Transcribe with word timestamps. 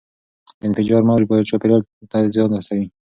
د 0.59 0.61
انفجار 0.67 1.01
موج 1.07 1.29
چاپیریال 1.49 1.81
ته 2.11 2.17
زیان 2.33 2.49
رسوي. 2.57 2.87